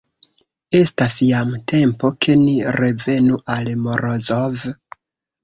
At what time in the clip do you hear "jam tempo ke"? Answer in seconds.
1.25-2.37